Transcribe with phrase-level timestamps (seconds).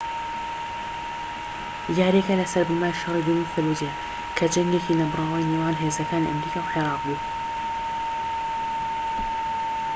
[1.99, 3.93] یارییەکە لەسەر بنەمای شەڕی دووەمی فەلوجەیە
[4.37, 7.19] کە جەنگێکی نەبڕاوی نێوان هێزەکانی ئەمریکا و عێراق بوو